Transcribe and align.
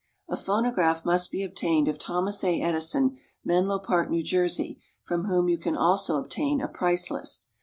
A 0.27 0.35
phonograph 0.35 1.05
must 1.05 1.29
be 1.29 1.43
obtained 1.43 1.87
of 1.87 1.99
Thomas 1.99 2.43
A. 2.43 2.59
Edison, 2.59 3.19
Menlo 3.45 3.77
Park, 3.77 4.09
New 4.09 4.23
Jersey, 4.23 4.81
from 5.03 5.25
whom 5.25 5.47
you 5.47 5.59
can 5.59 5.77
also 5.77 6.17
obtain 6.17 6.59
a 6.59 6.67
price 6.67 7.11
list. 7.11 7.45